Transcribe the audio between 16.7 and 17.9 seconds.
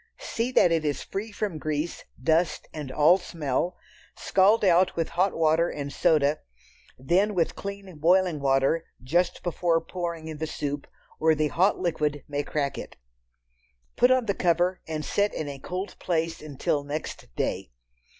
next day.